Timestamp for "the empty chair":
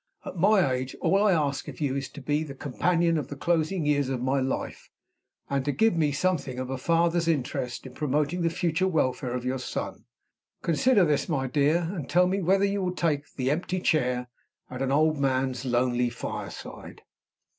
13.35-14.27